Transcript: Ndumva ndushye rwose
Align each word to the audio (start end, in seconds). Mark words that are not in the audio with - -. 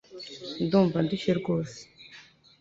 Ndumva 0.63 0.97
ndushye 1.05 1.31
rwose 1.39 1.79